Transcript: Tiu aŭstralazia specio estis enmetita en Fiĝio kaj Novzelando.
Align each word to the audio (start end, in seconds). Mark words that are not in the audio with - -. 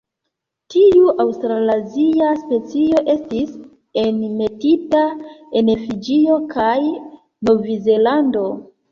Tiu 0.73 1.09
aŭstralazia 1.23 2.29
specio 2.37 3.01
estis 3.13 3.51
enmetita 4.03 5.01
en 5.61 5.69
Fiĝio 5.83 6.39
kaj 6.55 6.79
Novzelando. 7.51 8.47